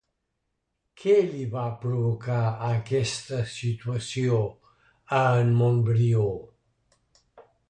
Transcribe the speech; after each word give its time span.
Què 1.01 1.17
li 1.33 1.43
va 1.51 1.65
provocar 1.83 2.39
aquesta 2.69 3.43
situació 3.53 4.41
a 5.23 5.23
en 5.45 5.57
Montbrió? 5.63 6.29